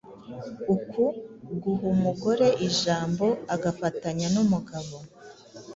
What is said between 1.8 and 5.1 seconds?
umugore ijambo agafatanya n’umugabo